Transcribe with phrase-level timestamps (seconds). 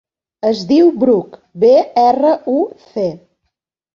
[0.51, 1.69] Es diu Bruc: be,
[2.05, 2.57] erra, u,
[2.95, 3.07] ce.